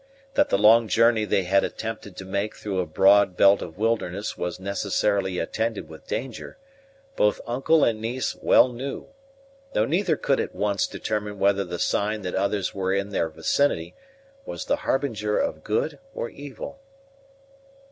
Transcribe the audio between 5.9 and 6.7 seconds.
danger,